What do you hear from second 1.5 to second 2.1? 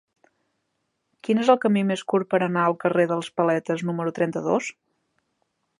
el camí més